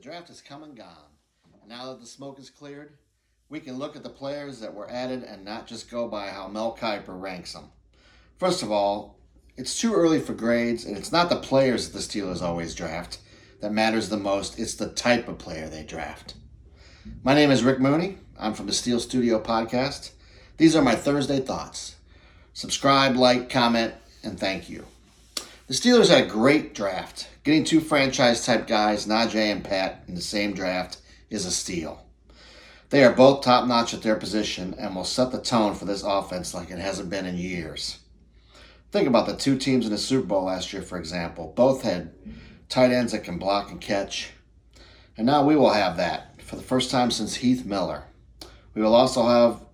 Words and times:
The 0.00 0.08
draft 0.08 0.28
has 0.28 0.40
come 0.40 0.62
and 0.62 0.74
gone. 0.74 1.10
And 1.60 1.68
now 1.68 1.90
that 1.90 2.00
the 2.00 2.06
smoke 2.06 2.38
is 2.38 2.48
cleared, 2.48 2.94
we 3.50 3.60
can 3.60 3.76
look 3.76 3.96
at 3.96 4.02
the 4.02 4.08
players 4.08 4.58
that 4.60 4.72
were 4.72 4.90
added 4.90 5.24
and 5.24 5.44
not 5.44 5.66
just 5.66 5.90
go 5.90 6.08
by 6.08 6.28
how 6.28 6.48
Mel 6.48 6.74
Kiper 6.74 7.20
ranks 7.20 7.52
them. 7.52 7.64
First 8.38 8.62
of 8.62 8.72
all, 8.72 9.18
it's 9.58 9.78
too 9.78 9.92
early 9.92 10.18
for 10.18 10.32
grades, 10.32 10.86
and 10.86 10.96
it's 10.96 11.12
not 11.12 11.28
the 11.28 11.36
players 11.36 11.90
that 11.90 11.98
the 11.98 12.02
Steelers 12.02 12.40
always 12.40 12.74
draft 12.74 13.18
that 13.60 13.74
matters 13.74 14.08
the 14.08 14.16
most, 14.16 14.58
it's 14.58 14.72
the 14.72 14.88
type 14.88 15.28
of 15.28 15.36
player 15.36 15.68
they 15.68 15.84
draft. 15.84 16.32
My 17.22 17.34
name 17.34 17.50
is 17.50 17.62
Rick 17.62 17.78
Mooney. 17.78 18.16
I'm 18.38 18.54
from 18.54 18.68
the 18.68 18.72
Steel 18.72 19.00
Studio 19.00 19.38
podcast. 19.38 20.12
These 20.56 20.74
are 20.74 20.82
my 20.82 20.94
Thursday 20.94 21.40
thoughts. 21.40 21.96
Subscribe, 22.54 23.16
like, 23.16 23.50
comment, 23.50 23.92
and 24.22 24.40
thank 24.40 24.70
you. 24.70 24.86
The 25.70 25.76
Steelers 25.76 26.08
had 26.08 26.24
a 26.24 26.28
great 26.28 26.74
draft. 26.74 27.28
Getting 27.44 27.62
two 27.62 27.78
franchise 27.78 28.44
type 28.44 28.66
guys, 28.66 29.06
Najee 29.06 29.52
and 29.52 29.62
Pat, 29.62 30.02
in 30.08 30.16
the 30.16 30.20
same 30.20 30.52
draft 30.52 30.98
is 31.30 31.46
a 31.46 31.52
steal. 31.52 32.04
They 32.88 33.04
are 33.04 33.12
both 33.12 33.44
top 33.44 33.68
notch 33.68 33.94
at 33.94 34.02
their 34.02 34.16
position 34.16 34.74
and 34.76 34.96
will 34.96 35.04
set 35.04 35.30
the 35.30 35.40
tone 35.40 35.76
for 35.76 35.84
this 35.84 36.02
offense 36.02 36.54
like 36.54 36.72
it 36.72 36.80
hasn't 36.80 37.08
been 37.08 37.24
in 37.24 37.36
years. 37.36 38.00
Think 38.90 39.06
about 39.06 39.26
the 39.26 39.36
two 39.36 39.56
teams 39.56 39.86
in 39.86 39.92
the 39.92 39.98
Super 39.98 40.26
Bowl 40.26 40.46
last 40.46 40.72
year, 40.72 40.82
for 40.82 40.98
example. 40.98 41.52
Both 41.54 41.82
had 41.82 42.14
tight 42.68 42.90
ends 42.90 43.12
that 43.12 43.22
can 43.22 43.38
block 43.38 43.70
and 43.70 43.80
catch. 43.80 44.30
And 45.16 45.24
now 45.24 45.44
we 45.44 45.54
will 45.54 45.70
have 45.70 45.96
that 45.98 46.42
for 46.42 46.56
the 46.56 46.62
first 46.62 46.90
time 46.90 47.12
since 47.12 47.36
Heath 47.36 47.64
Miller. 47.64 48.02
We 48.74 48.82
will 48.82 48.96
also 48.96 49.22
have 49.22 49.64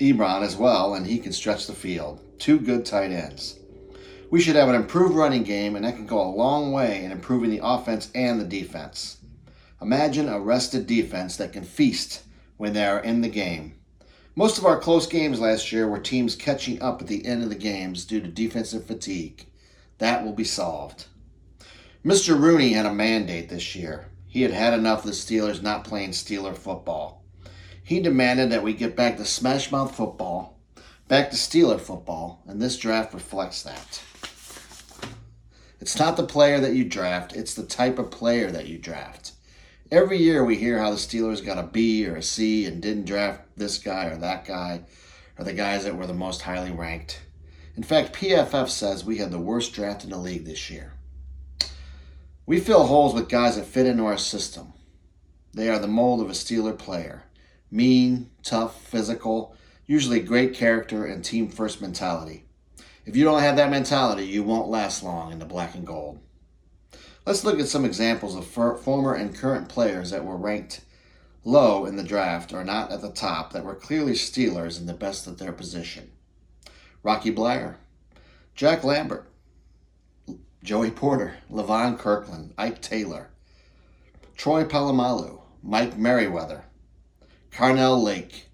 Ebron 0.00 0.42
as 0.42 0.56
well, 0.56 0.94
and 0.94 1.06
he 1.06 1.20
can 1.20 1.32
stretch 1.32 1.68
the 1.68 1.72
field. 1.72 2.20
Two 2.40 2.58
good 2.58 2.84
tight 2.84 3.12
ends. 3.12 3.60
We 4.28 4.40
should 4.40 4.56
have 4.56 4.68
an 4.68 4.74
improved 4.74 5.14
running 5.14 5.44
game, 5.44 5.76
and 5.76 5.84
that 5.84 5.94
can 5.94 6.06
go 6.06 6.20
a 6.20 6.34
long 6.34 6.72
way 6.72 7.04
in 7.04 7.12
improving 7.12 7.50
the 7.50 7.60
offense 7.62 8.10
and 8.12 8.40
the 8.40 8.44
defense. 8.44 9.18
Imagine 9.80 10.28
a 10.28 10.40
rested 10.40 10.88
defense 10.88 11.36
that 11.36 11.52
can 11.52 11.62
feast 11.62 12.24
when 12.56 12.72
they 12.72 12.84
are 12.84 12.98
in 12.98 13.20
the 13.20 13.28
game. 13.28 13.74
Most 14.34 14.58
of 14.58 14.66
our 14.66 14.80
close 14.80 15.06
games 15.06 15.38
last 15.38 15.70
year 15.70 15.86
were 15.86 16.00
teams 16.00 16.34
catching 16.34 16.82
up 16.82 17.00
at 17.00 17.06
the 17.06 17.24
end 17.24 17.44
of 17.44 17.50
the 17.50 17.54
games 17.54 18.04
due 18.04 18.20
to 18.20 18.26
defensive 18.26 18.84
fatigue. 18.84 19.46
That 19.98 20.24
will 20.24 20.32
be 20.32 20.44
solved. 20.44 21.06
Mr. 22.04 22.38
Rooney 22.38 22.72
had 22.72 22.84
a 22.84 22.92
mandate 22.92 23.48
this 23.48 23.76
year. 23.76 24.06
He 24.26 24.42
had 24.42 24.52
had 24.52 24.74
enough 24.74 25.04
of 25.04 25.06
the 25.06 25.12
Steelers 25.12 25.62
not 25.62 25.84
playing 25.84 26.10
Steeler 26.10 26.56
football. 26.56 27.24
He 27.82 28.00
demanded 28.00 28.50
that 28.50 28.64
we 28.64 28.74
get 28.74 28.96
back 28.96 29.16
to 29.18 29.22
smashmouth 29.22 29.94
football, 29.94 30.58
back 31.06 31.30
to 31.30 31.36
Steeler 31.36 31.80
football, 31.80 32.42
and 32.46 32.60
this 32.60 32.76
draft 32.76 33.14
reflects 33.14 33.62
that. 33.62 34.02
It's 35.80 35.98
not 35.98 36.16
the 36.16 36.26
player 36.26 36.60
that 36.60 36.74
you 36.74 36.84
draft, 36.84 37.34
it's 37.34 37.54
the 37.54 37.62
type 37.62 37.98
of 37.98 38.10
player 38.10 38.50
that 38.50 38.66
you 38.66 38.78
draft. 38.78 39.32
Every 39.90 40.18
year 40.18 40.44
we 40.44 40.56
hear 40.56 40.78
how 40.78 40.90
the 40.90 40.96
Steelers 40.96 41.44
got 41.44 41.58
a 41.58 41.62
B 41.62 42.06
or 42.06 42.16
a 42.16 42.22
C 42.22 42.64
and 42.64 42.82
didn't 42.82 43.04
draft 43.04 43.42
this 43.56 43.78
guy 43.78 44.06
or 44.06 44.16
that 44.16 44.44
guy 44.44 44.82
or 45.38 45.44
the 45.44 45.52
guys 45.52 45.84
that 45.84 45.96
were 45.96 46.06
the 46.06 46.14
most 46.14 46.42
highly 46.42 46.72
ranked. 46.72 47.20
In 47.76 47.82
fact, 47.82 48.14
PFF 48.14 48.68
says 48.68 49.04
we 49.04 49.18
had 49.18 49.30
the 49.30 49.38
worst 49.38 49.74
draft 49.74 50.02
in 50.02 50.10
the 50.10 50.18
league 50.18 50.44
this 50.44 50.70
year. 50.70 50.94
We 52.46 52.58
fill 52.58 52.86
holes 52.86 53.14
with 53.14 53.28
guys 53.28 53.56
that 53.56 53.66
fit 53.66 53.86
into 53.86 54.06
our 54.06 54.18
system. 54.18 54.72
They 55.52 55.68
are 55.68 55.78
the 55.78 55.86
mold 55.86 56.20
of 56.20 56.30
a 56.30 56.32
Steeler 56.32 56.76
player 56.76 57.24
mean, 57.70 58.30
tough, 58.42 58.80
physical, 58.82 59.54
usually 59.86 60.20
great 60.20 60.54
character 60.54 61.04
and 61.04 61.24
team 61.24 61.48
first 61.48 61.80
mentality. 61.80 62.45
If 63.06 63.14
you 63.14 63.22
don't 63.22 63.40
have 63.40 63.54
that 63.56 63.70
mentality, 63.70 64.24
you 64.26 64.42
won't 64.42 64.68
last 64.68 65.04
long 65.04 65.30
in 65.30 65.38
the 65.38 65.44
black 65.44 65.76
and 65.76 65.86
gold. 65.86 66.18
Let's 67.24 67.44
look 67.44 67.60
at 67.60 67.68
some 67.68 67.84
examples 67.84 68.34
of 68.34 68.46
former 68.46 69.14
and 69.14 69.34
current 69.34 69.68
players 69.68 70.10
that 70.10 70.24
were 70.24 70.36
ranked 70.36 70.80
low 71.44 71.86
in 71.86 71.94
the 71.94 72.02
draft 72.02 72.52
or 72.52 72.64
not 72.64 72.90
at 72.90 73.00
the 73.00 73.12
top 73.12 73.52
that 73.52 73.64
were 73.64 73.76
clearly 73.76 74.12
Steelers 74.12 74.80
in 74.80 74.86
the 74.86 74.92
best 74.92 75.28
of 75.28 75.38
their 75.38 75.52
position. 75.52 76.10
Rocky 77.04 77.32
Bleier, 77.32 77.76
Jack 78.56 78.82
Lambert, 78.82 79.30
Joey 80.64 80.90
Porter, 80.90 81.36
Levon 81.48 81.96
Kirkland, 81.96 82.54
Ike 82.58 82.82
Taylor, 82.82 83.30
Troy 84.36 84.64
Polamalu, 84.64 85.40
Mike 85.62 85.96
Merriweather, 85.96 86.64
Carnell 87.52 88.02
Lake, 88.02 88.48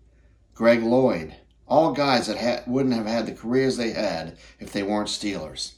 Greg 0.52 0.82
Lloyd, 0.82 1.36
all 1.72 1.92
guys 1.92 2.26
that 2.26 2.36
ha- 2.36 2.62
wouldn't 2.66 2.94
have 2.94 3.06
had 3.06 3.24
the 3.24 3.32
careers 3.32 3.78
they 3.78 3.92
had 3.92 4.36
if 4.60 4.74
they 4.74 4.82
weren't 4.82 5.08
Steelers. 5.08 5.76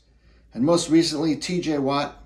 And 0.52 0.64
most 0.64 0.90
recently, 0.90 1.36
TJ 1.36 1.78
Watt, 1.78 2.20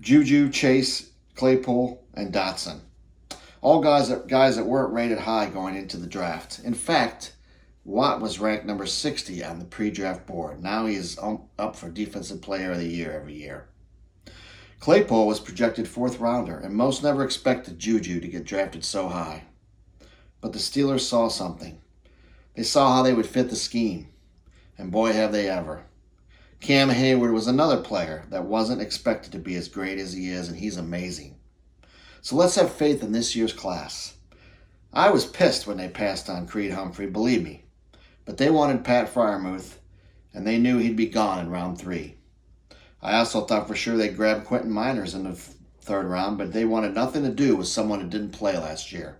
Juju, 0.00 0.48
Chase, 0.48 1.10
Claypool, 1.34 2.02
and 2.14 2.32
Dotson. 2.32 2.80
All 3.60 3.82
guys 3.82 4.08
that, 4.08 4.26
guys 4.26 4.56
that 4.56 4.64
weren't 4.64 4.94
rated 4.94 5.18
high 5.18 5.50
going 5.50 5.76
into 5.76 5.98
the 5.98 6.06
draft. 6.06 6.60
In 6.64 6.72
fact, 6.72 7.34
Watt 7.84 8.22
was 8.22 8.40
ranked 8.40 8.64
number 8.64 8.86
60 8.86 9.44
on 9.44 9.58
the 9.58 9.66
pre 9.66 9.90
draft 9.90 10.24
board. 10.26 10.62
Now 10.62 10.86
he 10.86 10.94
is 10.94 11.18
um, 11.18 11.42
up 11.58 11.76
for 11.76 11.90
Defensive 11.90 12.40
Player 12.40 12.72
of 12.72 12.78
the 12.78 12.88
Year 12.88 13.12
every 13.12 13.34
year. 13.34 13.68
Claypool 14.80 15.26
was 15.26 15.40
projected 15.40 15.86
fourth 15.86 16.20
rounder, 16.20 16.58
and 16.58 16.74
most 16.74 17.02
never 17.02 17.22
expected 17.22 17.78
Juju 17.78 18.20
to 18.20 18.28
get 18.28 18.44
drafted 18.44 18.82
so 18.82 19.08
high. 19.08 19.42
But 20.40 20.54
the 20.54 20.58
Steelers 20.58 21.00
saw 21.00 21.28
something. 21.28 21.80
They 22.54 22.62
saw 22.62 22.94
how 22.94 23.02
they 23.02 23.12
would 23.12 23.26
fit 23.26 23.50
the 23.50 23.56
scheme, 23.56 24.08
and 24.78 24.92
boy, 24.92 25.12
have 25.12 25.32
they 25.32 25.48
ever. 25.48 25.84
Cam 26.60 26.88
Heyward 26.88 27.32
was 27.32 27.46
another 27.46 27.82
player 27.82 28.24
that 28.30 28.44
wasn't 28.44 28.80
expected 28.80 29.32
to 29.32 29.38
be 29.38 29.56
as 29.56 29.68
great 29.68 29.98
as 29.98 30.12
he 30.12 30.28
is, 30.28 30.48
and 30.48 30.56
he's 30.56 30.76
amazing. 30.76 31.36
So 32.22 32.36
let's 32.36 32.54
have 32.54 32.72
faith 32.72 33.02
in 33.02 33.12
this 33.12 33.36
year's 33.36 33.52
class. 33.52 34.14
I 34.92 35.10
was 35.10 35.26
pissed 35.26 35.66
when 35.66 35.76
they 35.76 35.88
passed 35.88 36.30
on 36.30 36.46
Creed 36.46 36.72
Humphrey, 36.72 37.06
believe 37.06 37.42
me, 37.42 37.64
but 38.24 38.38
they 38.38 38.50
wanted 38.50 38.84
Pat 38.84 39.12
Freiermuth, 39.12 39.78
and 40.32 40.46
they 40.46 40.56
knew 40.56 40.78
he'd 40.78 40.96
be 40.96 41.06
gone 41.06 41.40
in 41.40 41.50
round 41.50 41.78
three. 41.78 42.16
I 43.02 43.16
also 43.16 43.44
thought 43.44 43.66
for 43.66 43.74
sure 43.74 43.96
they'd 43.96 44.16
grab 44.16 44.44
Quentin 44.44 44.70
Meinerz 44.70 45.14
in 45.14 45.24
the 45.24 45.34
third 45.34 46.06
round, 46.06 46.38
but 46.38 46.52
they 46.52 46.64
wanted 46.64 46.94
nothing 46.94 47.24
to 47.24 47.30
do 47.30 47.56
with 47.56 47.66
someone 47.66 48.00
who 48.00 48.08
didn't 48.08 48.30
play 48.30 48.56
last 48.56 48.92
year. 48.92 49.18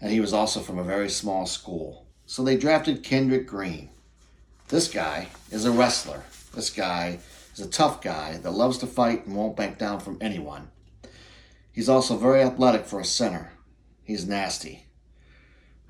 And 0.00 0.12
he 0.12 0.20
was 0.20 0.32
also 0.32 0.60
from 0.60 0.78
a 0.78 0.84
very 0.84 1.08
small 1.08 1.46
school. 1.46 2.07
So 2.28 2.44
they 2.44 2.58
drafted 2.58 3.02
Kendrick 3.02 3.46
Green. 3.46 3.88
This 4.68 4.86
guy 4.86 5.28
is 5.50 5.64
a 5.64 5.70
wrestler. 5.72 6.24
This 6.54 6.68
guy 6.68 7.20
is 7.54 7.60
a 7.60 7.70
tough 7.70 8.02
guy 8.02 8.36
that 8.36 8.50
loves 8.50 8.76
to 8.78 8.86
fight 8.86 9.24
and 9.24 9.34
won't 9.34 9.56
back 9.56 9.78
down 9.78 10.00
from 10.00 10.18
anyone. 10.20 10.68
He's 11.72 11.88
also 11.88 12.18
very 12.18 12.42
athletic 12.42 12.84
for 12.84 13.00
a 13.00 13.04
center. 13.04 13.52
He's 14.04 14.28
nasty. 14.28 14.84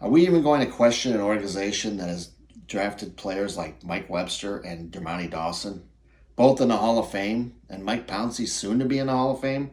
Are 0.00 0.08
we 0.08 0.22
even 0.22 0.44
going 0.44 0.64
to 0.64 0.72
question 0.72 1.12
an 1.12 1.20
organization 1.20 1.96
that 1.96 2.08
has 2.08 2.30
drafted 2.68 3.16
players 3.16 3.56
like 3.56 3.82
Mike 3.82 4.08
Webster 4.08 4.58
and 4.58 4.92
Dermontti 4.92 5.28
Dawson, 5.28 5.88
both 6.36 6.60
in 6.60 6.68
the 6.68 6.76
Hall 6.76 7.00
of 7.00 7.10
Fame, 7.10 7.56
and 7.68 7.84
Mike 7.84 8.06
Pouncey 8.06 8.46
soon 8.46 8.78
to 8.78 8.84
be 8.84 9.00
in 9.00 9.08
the 9.08 9.12
Hall 9.12 9.32
of 9.32 9.40
Fame? 9.40 9.72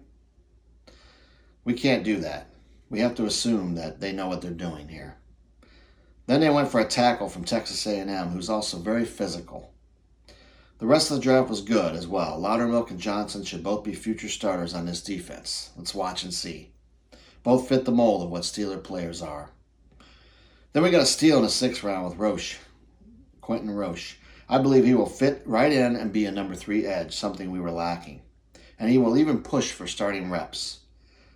We 1.64 1.76
can't 1.76 2.04
do 2.04 2.18
that. 2.22 2.48
We 2.90 3.02
have 3.02 3.14
to 3.16 3.26
assume 3.26 3.76
that 3.76 4.00
they 4.00 4.12
know 4.12 4.28
what 4.28 4.42
they're 4.42 4.50
doing 4.50 4.88
here. 4.88 5.18
Then 6.28 6.40
they 6.40 6.50
went 6.50 6.70
for 6.70 6.80
a 6.80 6.86
tackle 6.86 7.30
from 7.30 7.44
Texas 7.44 7.86
A&M, 7.86 8.30
who's 8.30 8.50
also 8.50 8.78
very 8.80 9.06
physical. 9.06 9.72
The 10.80 10.88
rest 10.88 11.12
of 11.12 11.18
the 11.18 11.24
draft 11.24 11.50
was 11.50 11.62
good 11.62 11.96
as 11.96 12.08
well. 12.08 12.40
Loudermilk 12.40 12.90
and 12.90 13.00
Johnson 13.00 13.44
should 13.44 13.64
both 13.64 13.84
be 13.84 13.94
future 13.94 14.28
starters 14.28 14.74
on 14.74 14.86
this 14.86 15.04
defense. 15.04 15.70
Let's 15.78 15.96
watch 15.96 16.24
and 16.24 16.34
see. 16.34 16.72
Both 17.44 17.70
fit 17.70 17.86
the 17.86 17.92
mold 17.92 18.24
of 18.24 18.32
what 18.32 18.42
Steeler 18.42 18.84
players 18.84 19.22
are. 19.22 19.52
Then 20.74 20.82
we 20.82 20.90
got 20.90 21.02
a 21.02 21.06
steal 21.06 21.38
in 21.38 21.44
the 21.44 21.50
sixth 21.50 21.84
round 21.84 22.06
with 22.06 22.18
Roche, 22.18 22.58
Quentin 23.40 23.72
Roche. 23.72 24.18
I 24.50 24.58
believe 24.58 24.84
he 24.84 24.96
will 24.96 25.06
fit 25.06 25.44
right 25.46 25.72
in 25.72 25.96
and 25.96 26.12
be 26.12 26.26
a 26.26 26.32
number 26.32 26.56
three 26.56 26.86
edge, 26.86 27.16
something 27.16 27.52
we 27.52 27.60
were 27.60 27.72
lacking. 27.72 28.22
And 28.80 28.90
he 28.90 28.98
will 28.98 29.18
even 29.18 29.44
push 29.44 29.72
for 29.72 29.88
starting 29.88 30.30
reps. 30.32 30.80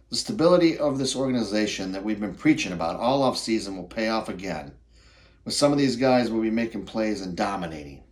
The 0.10 0.18
stability 0.18 0.78
of 0.78 0.98
this 0.98 1.16
organization 1.16 1.92
that 1.92 2.04
we've 2.04 2.20
been 2.20 2.34
preaching 2.34 2.74
about 2.74 3.00
all 3.00 3.22
offseason 3.22 3.78
will 3.78 3.84
pay 3.84 4.10
off 4.10 4.28
again 4.28 4.74
but 5.50 5.56
some 5.56 5.72
of 5.72 5.80
these 5.80 5.96
guys 5.96 6.30
will 6.30 6.44
be 6.44 6.52
making 6.52 6.86
plays 6.86 7.22
and 7.22 7.36
dominating. 7.36 8.04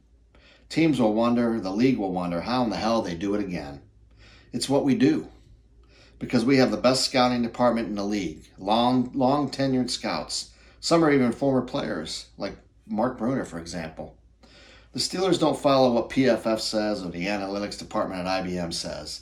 Teams 0.70 1.00
will 1.00 1.14
wonder, 1.14 1.60
the 1.60 1.70
league 1.70 2.00
will 2.00 2.12
wonder 2.12 2.42
how 2.42 2.64
in 2.64 2.72
the 2.72 2.78
hell 2.78 3.04
they 3.04 3.14
do 3.14 3.36
it 3.36 3.40
again. 3.40 3.80
It's 4.52 4.68
what 4.68 4.84
we 4.84 4.96
do. 4.96 5.28
Because 6.18 6.44
we 6.44 6.58
have 6.58 6.72
the 6.72 6.78
best 6.78 7.06
scouting 7.06 7.44
department 7.44 7.90
in 7.90 7.94
the 7.94 8.04
league. 8.04 8.48
Long, 8.58 9.12
long 9.14 9.52
tenured 9.52 9.92
scouts. 9.92 10.50
Some 10.80 11.06
are 11.06 11.12
even 11.12 11.32
former 11.32 11.62
players, 11.62 12.30
like 12.40 12.58
Mark 12.88 13.20
Bruener, 13.20 13.46
for 13.46 13.60
example. 13.60 14.18
The 14.94 15.00
Steelers 15.00 15.40
don't 15.40 15.60
follow 15.60 15.92
what 15.92 16.10
PFF 16.10 16.60
says 16.60 17.06
or 17.06 17.12
the 17.12 17.28
analytics 17.28 17.78
department 17.78 18.26
at 18.26 18.46
IBM 18.46 18.74
says. 18.74 19.22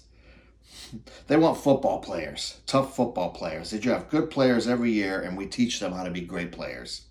They 1.28 1.36
want 1.36 1.58
football 1.58 2.00
players, 2.00 2.62
tough 2.66 2.96
football 2.96 3.32
players. 3.32 3.72
They 3.72 3.80
draft 3.80 4.10
good 4.10 4.30
players 4.30 4.70
every 4.70 4.94
year, 4.94 5.20
and 5.20 5.36
we 5.36 5.48
teach 5.48 5.82
them 5.82 5.92
how 5.92 6.04
to 6.04 6.12
be 6.12 6.22
great 6.22 6.54
players. 6.54 7.02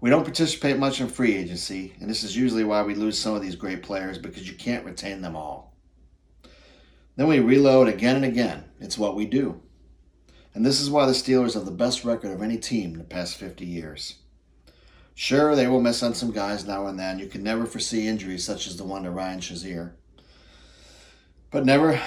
We 0.00 0.10
don't 0.10 0.24
participate 0.24 0.78
much 0.78 1.00
in 1.00 1.08
free 1.08 1.34
agency, 1.36 1.94
and 2.00 2.08
this 2.08 2.22
is 2.22 2.36
usually 2.36 2.62
why 2.62 2.82
we 2.82 2.94
lose 2.94 3.18
some 3.18 3.34
of 3.34 3.42
these 3.42 3.56
great 3.56 3.82
players 3.82 4.16
because 4.16 4.48
you 4.48 4.56
can't 4.56 4.84
retain 4.84 5.22
them 5.22 5.34
all. 5.34 5.74
Then 7.16 7.26
we 7.26 7.40
reload 7.40 7.88
again 7.88 8.14
and 8.14 8.24
again, 8.24 8.64
It's 8.78 8.96
what 8.96 9.16
we 9.16 9.26
do. 9.26 9.60
And 10.54 10.64
this 10.64 10.80
is 10.80 10.88
why 10.88 11.06
the 11.06 11.12
Steelers 11.12 11.54
have 11.54 11.64
the 11.64 11.72
best 11.72 12.04
record 12.04 12.30
of 12.30 12.42
any 12.42 12.58
team 12.58 12.92
in 12.92 12.98
the 12.98 13.04
past 13.04 13.36
50 13.36 13.66
years. 13.66 14.18
Sure, 15.16 15.56
they 15.56 15.66
will 15.66 15.80
miss 15.80 16.00
on 16.04 16.14
some 16.14 16.30
guys 16.30 16.64
now 16.64 16.86
and 16.86 16.96
then. 16.96 17.18
You 17.18 17.26
can 17.26 17.42
never 17.42 17.66
foresee 17.66 18.06
injuries 18.06 18.44
such 18.44 18.68
as 18.68 18.76
the 18.76 18.84
one 18.84 19.02
to 19.02 19.10
Ryan 19.10 19.40
Shazier. 19.40 19.94
But 21.50 21.64
never, 21.64 22.00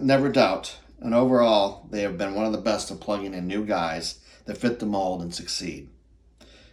never 0.00 0.30
doubt, 0.30 0.78
and 0.98 1.14
overall, 1.14 1.86
they 1.90 2.00
have 2.00 2.16
been 2.16 2.34
one 2.34 2.46
of 2.46 2.52
the 2.52 2.58
best 2.58 2.90
at 2.90 3.00
plugging 3.00 3.34
in 3.34 3.46
new 3.46 3.66
guys 3.66 4.20
that 4.46 4.56
fit 4.56 4.78
the 4.78 4.86
mold 4.86 5.20
and 5.20 5.34
succeed. 5.34 5.90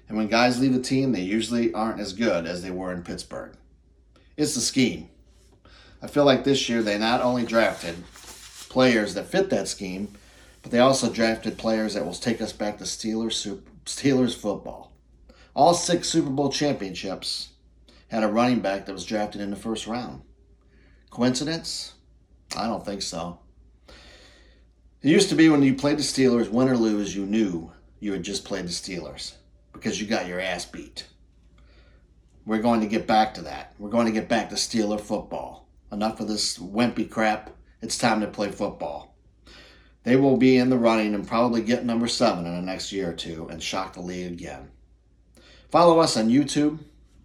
And 0.07 0.17
when 0.17 0.27
guys 0.27 0.59
leave 0.59 0.73
the 0.73 0.81
team, 0.81 1.11
they 1.11 1.21
usually 1.21 1.73
aren't 1.73 1.99
as 1.99 2.13
good 2.13 2.45
as 2.45 2.61
they 2.61 2.71
were 2.71 2.91
in 2.91 3.03
Pittsburgh. 3.03 3.55
It's 4.37 4.53
the 4.53 4.61
scheme. 4.61 5.09
I 6.01 6.07
feel 6.07 6.25
like 6.25 6.43
this 6.43 6.69
year 6.69 6.83
they 6.83 6.97
not 6.97 7.21
only 7.21 7.45
drafted 7.45 7.95
players 8.69 9.13
that 9.15 9.27
fit 9.27 9.49
that 9.49 9.67
scheme, 9.67 10.13
but 10.61 10.71
they 10.71 10.79
also 10.79 11.11
drafted 11.11 11.57
players 11.57 11.93
that 11.93 12.05
will 12.05 12.13
take 12.13 12.41
us 12.41 12.53
back 12.53 12.77
to 12.77 12.83
Steelers 12.83 13.61
Steelers 13.85 14.35
football. 14.35 14.91
All 15.55 15.73
six 15.73 16.09
Super 16.09 16.29
Bowl 16.29 16.51
championships 16.51 17.49
had 18.09 18.23
a 18.23 18.27
running 18.27 18.59
back 18.59 18.85
that 18.85 18.93
was 18.93 19.05
drafted 19.05 19.41
in 19.41 19.49
the 19.49 19.55
first 19.55 19.87
round. 19.87 20.21
Coincidence? 21.09 21.93
I 22.55 22.67
don't 22.67 22.85
think 22.85 23.01
so. 23.01 23.39
It 23.87 25.09
used 25.09 25.29
to 25.29 25.35
be 25.35 25.49
when 25.49 25.63
you 25.63 25.75
played 25.75 25.97
the 25.97 26.03
Steelers, 26.03 26.49
win 26.49 26.67
or 26.67 26.77
lose, 26.77 27.15
you 27.15 27.25
knew 27.25 27.71
you 27.99 28.11
had 28.11 28.23
just 28.23 28.43
played 28.43 28.65
the 28.65 28.69
Steelers 28.69 29.35
because 29.75 29.99
you 30.01 30.07
got 30.07 30.27
your 30.27 30.39
ass 30.39 30.65
beat. 30.65 31.05
We're 32.45 32.61
going 32.61 32.81
to 32.81 32.87
get 32.87 33.07
back 33.07 33.33
to 33.35 33.41
that. 33.41 33.73
We're 33.77 33.89
going 33.89 34.05
to 34.05 34.11
get 34.11 34.29
back 34.29 34.49
to 34.49 34.55
Steeler 34.55 34.99
football. 34.99 35.67
Enough 35.91 36.19
of 36.19 36.27
this 36.27 36.57
wimpy 36.57 37.09
crap. 37.09 37.51
It's 37.81 37.97
time 37.97 38.21
to 38.21 38.27
play 38.27 38.51
football. 38.51 39.15
They 40.03 40.15
will 40.15 40.37
be 40.37 40.57
in 40.57 40.69
the 40.69 40.77
running 40.77 41.15
and 41.15 41.27
probably 41.27 41.61
get 41.61 41.83
number 41.83 42.07
seven 42.07 42.45
in 42.45 42.55
the 42.55 42.61
next 42.61 42.91
year 42.91 43.09
or 43.09 43.13
two 43.13 43.47
and 43.49 43.61
shock 43.61 43.93
the 43.93 44.01
league 44.01 44.31
again. 44.31 44.69
Follow 45.69 45.99
us 45.99 46.15
on 46.15 46.29
YouTube, 46.29 46.79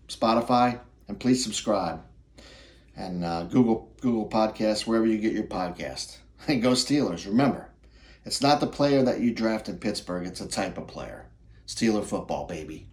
Spotify, 0.08 0.80
and 1.06 1.20
please 1.20 1.44
subscribe. 1.44 2.02
And 2.96 3.24
uh, 3.24 3.44
Google 3.44 3.92
Google 4.00 4.28
Podcasts, 4.28 4.86
wherever 4.86 5.06
you 5.06 5.18
get 5.18 5.32
your 5.32 5.44
podcast. 5.44 6.16
And 6.48 6.62
go 6.62 6.70
Steelers. 6.70 7.26
Remember, 7.26 7.68
it's 8.24 8.40
not 8.40 8.60
the 8.60 8.66
player 8.66 9.02
that 9.02 9.20
you 9.20 9.30
draft 9.30 9.68
in 9.68 9.76
Pittsburgh, 9.76 10.26
it's 10.26 10.40
a 10.40 10.48
type 10.48 10.78
of 10.78 10.86
player. 10.86 11.29
Steeler 11.70 12.04
football, 12.04 12.46
baby. 12.46 12.89